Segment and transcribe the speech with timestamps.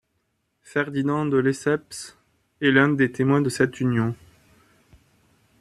[0.63, 2.17] Ferdinand de Lesseps
[2.59, 4.15] est l'un des témoins de cette union.